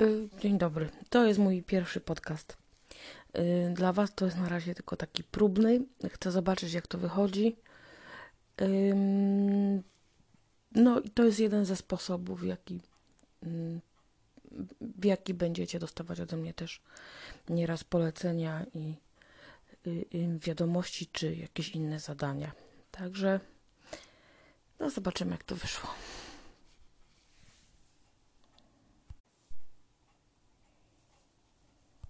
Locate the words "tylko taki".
4.74-5.24